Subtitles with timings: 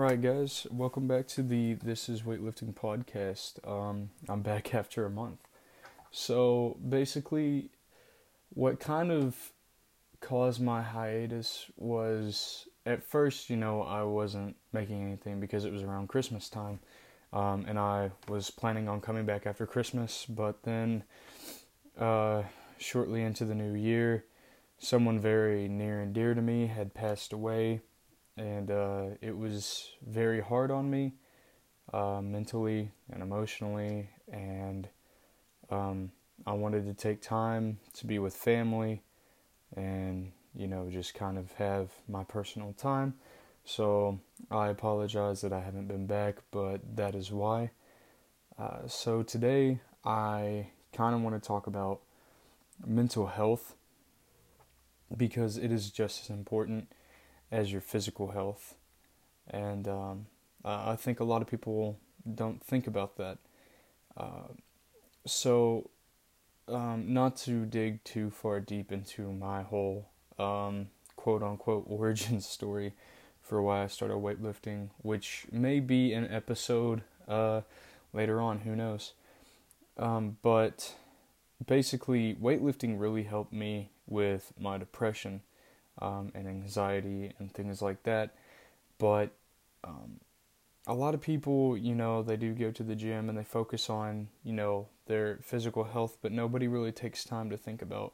[0.00, 3.58] All right, guys, welcome back to the This Is Weightlifting podcast.
[3.68, 5.40] Um, I'm back after a month.
[6.10, 7.68] So basically,
[8.54, 9.36] what kind of
[10.22, 15.82] caused my hiatus was at first, you know, I wasn't making anything because it was
[15.82, 16.80] around Christmas time,
[17.34, 20.24] um, and I was planning on coming back after Christmas.
[20.26, 21.04] But then,
[21.98, 22.44] uh,
[22.78, 24.24] shortly into the new year,
[24.78, 27.82] someone very near and dear to me had passed away
[28.40, 31.12] and uh, it was very hard on me
[31.92, 34.88] uh, mentally and emotionally and
[35.70, 36.10] um,
[36.46, 39.02] i wanted to take time to be with family
[39.76, 43.14] and you know just kind of have my personal time.
[43.64, 44.18] So
[44.50, 47.70] i apologize that i haven't been back but that is why.
[48.58, 52.00] Uh, so today i kind of want to talk about
[52.86, 53.74] mental health
[55.14, 56.88] because it is just as important
[57.50, 58.74] as your physical health.
[59.48, 60.26] And um,
[60.64, 61.98] I think a lot of people
[62.34, 63.38] don't think about that.
[64.16, 64.48] Uh,
[65.26, 65.90] so,
[66.68, 72.92] um, not to dig too far deep into my whole um, quote unquote origin story
[73.42, 77.62] for why I started weightlifting, which may be an episode uh,
[78.12, 79.14] later on, who knows.
[79.96, 80.94] Um, but
[81.66, 85.42] basically, weightlifting really helped me with my depression
[86.00, 88.34] um, and anxiety and things like that.
[88.98, 89.30] But
[89.84, 90.20] um,
[90.86, 93.90] a lot of people, you know, they do go to the gym and they focus
[93.90, 98.12] on, you know, their physical health, but nobody really takes time to think about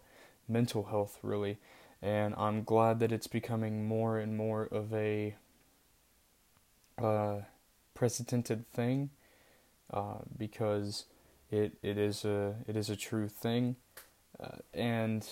[0.48, 1.58] mental health, really.
[2.02, 5.34] And I'm glad that it's becoming more and more of a
[6.98, 7.40] uh,
[7.94, 9.10] precedented thing
[9.92, 11.06] uh, because
[11.50, 13.76] it it is a it is a true thing,
[14.40, 15.26] uh, and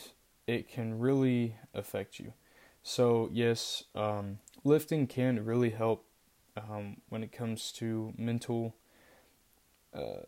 [0.47, 2.33] it can really affect you.
[2.87, 6.05] So, yes, um, lifting can really help
[6.55, 8.77] um, when it comes to mental
[9.95, 10.27] uh,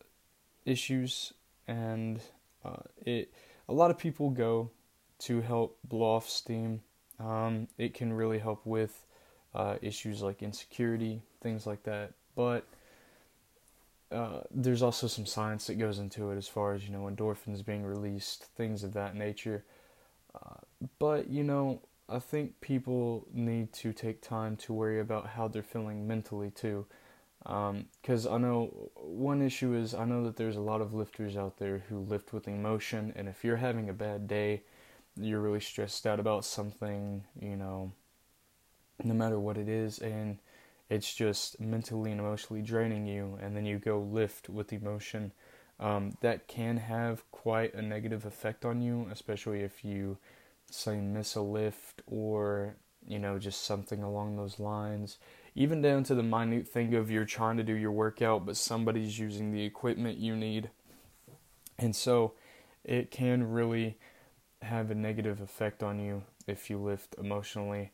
[0.65, 1.33] issues,
[1.67, 2.19] and
[2.65, 3.31] uh, it
[3.69, 4.71] a lot of people go
[5.19, 6.81] to help blow off steam.
[7.19, 9.05] Um, it can really help with
[9.53, 12.13] uh, issues like insecurity, things like that.
[12.35, 12.65] But
[14.11, 17.63] uh, there's also some science that goes into it as far as you know endorphins
[17.63, 19.63] being released, things of that nature.
[20.33, 20.55] Uh,
[20.97, 25.63] but you know, I think people need to take time to worry about how they're
[25.63, 26.85] feeling mentally too.
[27.43, 31.37] Because um, I know one issue is I know that there's a lot of lifters
[31.37, 34.63] out there who lift with emotion, and if you're having a bad day,
[35.15, 37.91] you're really stressed out about something, you know,
[39.03, 40.39] no matter what it is, and
[40.89, 45.31] it's just mentally and emotionally draining you, and then you go lift with emotion.
[45.79, 50.17] Um, that can have quite a negative effect on you, especially if you
[50.69, 55.17] say miss a lift or you know just something along those lines.
[55.55, 59.17] Even down to the minute thing of you're trying to do your workout but somebody's
[59.17, 60.69] using the equipment you need.
[61.79, 62.33] And so
[62.83, 63.97] it can really
[64.61, 67.91] have a negative effect on you if you lift emotionally.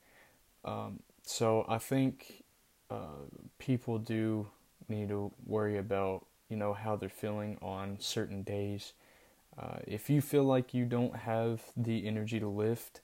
[0.64, 2.44] Um, so i think
[2.90, 3.26] uh,
[3.58, 4.48] people do
[4.88, 8.94] need to worry about you know how they're feeling on certain days
[9.58, 13.02] uh, if you feel like you don't have the energy to lift,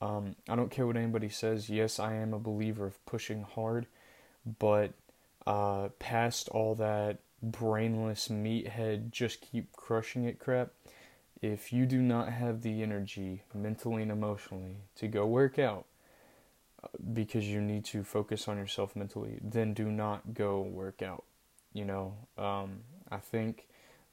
[0.00, 1.68] um, I don't care what anybody says.
[1.70, 3.86] Yes, I am a believer of pushing hard,
[4.58, 4.92] but
[5.46, 10.70] uh, past all that brainless meathead, just keep crushing it crap.
[11.40, 15.86] If you do not have the energy, mentally and emotionally, to go work out
[16.82, 21.24] uh, because you need to focus on yourself mentally, then do not go work out.
[21.72, 23.68] You know, um, I think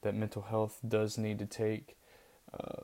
[0.06, 1.98] that mental health does need to take
[2.54, 2.84] uh,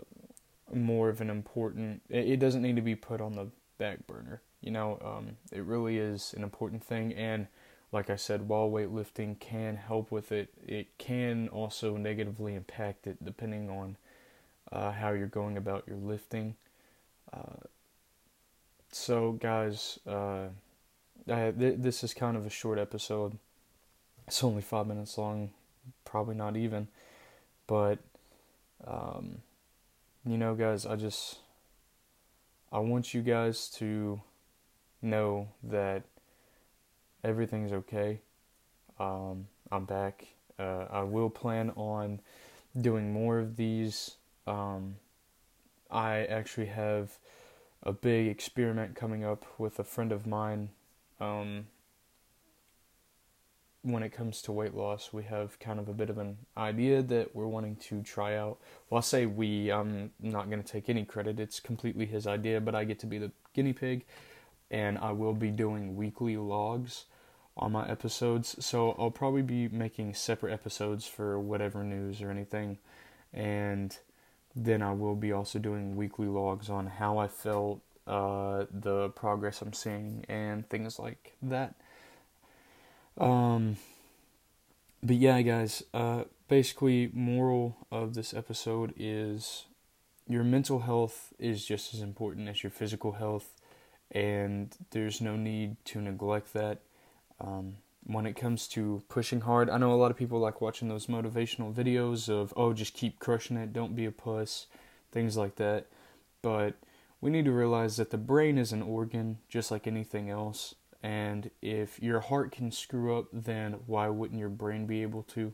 [0.74, 2.02] more of an important.
[2.09, 4.42] It, doesn't need to be put on the back burner.
[4.59, 7.14] You know, um, it really is an important thing.
[7.14, 7.48] And
[7.92, 13.24] like I said, while weightlifting can help with it, it can also negatively impact it
[13.24, 13.98] depending on
[14.72, 16.56] uh, how you're going about your lifting.
[17.32, 17.68] Uh,
[18.92, 20.48] so, guys, uh,
[21.30, 23.38] I, th- this is kind of a short episode.
[24.28, 25.52] It's only five minutes long,
[26.03, 26.88] probably not even.
[27.67, 27.99] But,
[28.85, 29.37] um,
[30.25, 31.40] you know, guys, I just,
[32.72, 34.22] I want you guys to
[35.02, 36.03] know that
[37.23, 38.19] everything's okay.
[38.99, 40.28] Um, I'm back.
[40.59, 42.19] Uh, I will plan on
[42.79, 44.16] doing more of these.
[44.46, 44.96] Um,
[45.90, 47.17] I actually have
[47.84, 50.69] a big experiment coming up with a friend of mine.
[51.19, 51.67] Um,
[53.84, 57.02] when it comes to weight loss, we have kind of a bit of an idea
[57.02, 58.60] that we're wanting to try out.
[58.90, 61.40] Well, I say we, I'm not going to take any credit.
[61.40, 64.06] It's completely his idea, but I get to be the guinea pig,
[64.70, 67.06] and I will be doing weekly logs
[67.58, 68.56] on my episodes.
[68.64, 72.78] So I'll probably be making separate episodes for whatever news or anything.
[73.34, 73.98] And
[74.56, 79.62] then I will be also doing weekly logs on how I felt, uh, the progress
[79.62, 81.76] I'm seeing, and things like that.
[83.17, 83.78] Um,
[85.03, 89.66] but yeah, guys, uh, basically, moral of this episode is
[90.28, 93.55] your mental health is just as important as your physical health,
[94.11, 96.79] and there's no need to neglect that.
[97.40, 100.87] Um, when it comes to pushing hard, I know a lot of people like watching
[100.87, 104.67] those motivational videos of, oh, just keep crushing it, don't be a puss,
[105.11, 105.87] things like that.
[106.41, 106.75] But
[107.19, 110.75] we need to realize that the brain is an organ just like anything else.
[111.03, 115.53] And if your heart can screw up, then why wouldn't your brain be able to?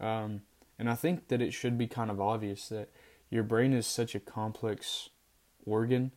[0.00, 0.42] Um,
[0.78, 2.90] and I think that it should be kind of obvious that
[3.30, 5.10] your brain is such a complex
[5.64, 6.12] organ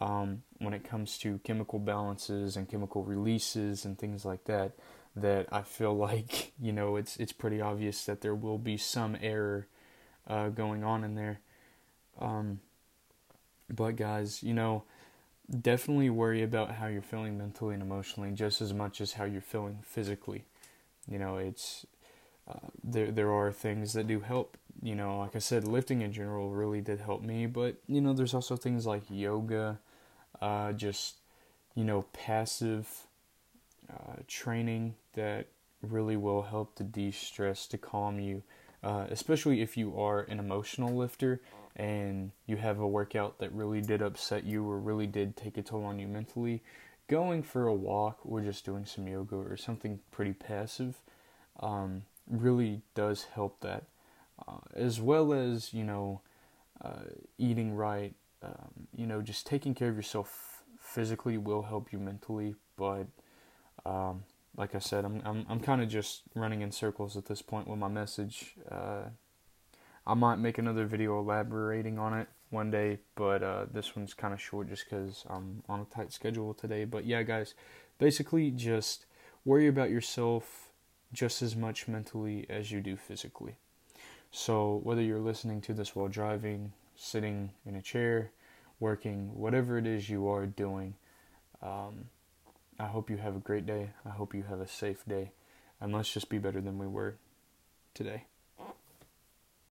[0.00, 4.72] um, when it comes to chemical balances and chemical releases and things like that
[5.14, 9.16] that I feel like you know it's it's pretty obvious that there will be some
[9.20, 9.66] error
[10.26, 11.40] uh, going on in there.
[12.20, 12.60] Um,
[13.68, 14.84] but guys, you know,
[15.60, 19.40] definitely worry about how you're feeling mentally and emotionally just as much as how you're
[19.40, 20.44] feeling physically.
[21.08, 21.86] You know, it's
[22.48, 24.56] uh, there there are things that do help.
[24.82, 28.12] You know, like I said, lifting in general really did help me, but you know,
[28.12, 29.78] there's also things like yoga,
[30.40, 31.16] uh, just
[31.74, 33.06] you know, passive
[33.90, 35.46] uh, training that
[35.82, 38.42] really will help to de-stress, to calm you,
[38.82, 41.40] uh, especially if you are an emotional lifter
[41.76, 45.62] and you have a workout that really did upset you or really did take a
[45.62, 46.62] toll on you mentally.
[47.08, 51.00] Going for a walk or just doing some yoga or something pretty passive
[51.60, 53.84] um, really does help that,
[54.46, 56.20] uh, as well as you know,
[56.82, 57.04] uh,
[57.38, 58.14] eating right.
[58.42, 63.06] Um, you know, just taking care of yourself physically will help you mentally, but
[63.86, 64.24] um,
[64.56, 67.68] like I said, I'm I'm I'm kind of just running in circles at this point
[67.68, 68.54] with my message.
[68.70, 69.04] Uh,
[70.06, 74.34] I might make another video elaborating on it one day, but uh, this one's kind
[74.34, 76.84] of short just because I'm on a tight schedule today.
[76.84, 77.54] But yeah, guys,
[77.98, 79.06] basically just
[79.44, 80.70] worry about yourself
[81.12, 83.56] just as much mentally as you do physically.
[84.30, 88.32] So, whether you're listening to this while driving, sitting in a chair,
[88.80, 90.94] working, whatever it is you are doing,
[91.62, 92.06] um,
[92.78, 93.90] I hope you have a great day.
[94.06, 95.32] I hope you have a safe day.
[95.80, 97.16] And let's just be better than we were
[97.94, 98.24] today.